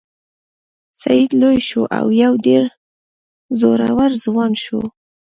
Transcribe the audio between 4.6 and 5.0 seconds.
شو.